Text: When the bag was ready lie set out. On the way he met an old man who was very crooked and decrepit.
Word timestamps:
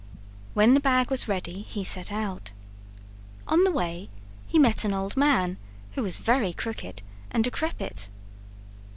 When 0.55 0.73
the 0.73 0.79
bag 0.79 1.11
was 1.11 1.27
ready 1.27 1.67
lie 1.75 1.83
set 1.83 2.11
out. 2.11 2.53
On 3.47 3.63
the 3.63 3.71
way 3.71 4.09
he 4.47 4.57
met 4.57 4.83
an 4.83 4.93
old 4.95 5.15
man 5.15 5.57
who 5.91 6.01
was 6.01 6.17
very 6.17 6.53
crooked 6.53 7.03
and 7.29 7.43
decrepit. 7.43 8.09